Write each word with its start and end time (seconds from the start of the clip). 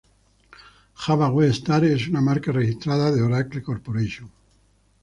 Java 1.01 1.27
Web 1.29 1.53
Start 1.57 1.83
es 1.91 2.07
una 2.13 2.21
marca 2.29 2.51
registrada 2.59 3.11
de 3.19 3.21
Oracle 3.29 3.61
Corporation. 3.71 4.31